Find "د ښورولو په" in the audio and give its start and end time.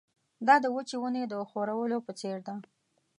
1.27-2.11